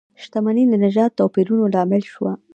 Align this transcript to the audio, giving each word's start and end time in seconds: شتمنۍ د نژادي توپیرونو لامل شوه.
شتمنۍ 0.21 0.63
د 0.69 0.73
نژادي 0.83 1.15
توپیرونو 1.19 1.63
لامل 1.73 2.03
شوه. 2.13 2.33